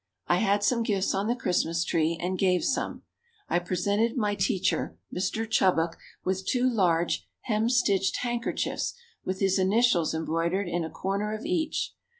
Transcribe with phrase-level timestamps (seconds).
[0.25, 3.03] I had some gifts on the Christmas tree and gave some.
[3.47, 5.47] I presented my teacher, Mr.
[5.47, 11.93] Chubbuck, with two large hemstitched handkerchiefs with his initials embroidered in a corner of each.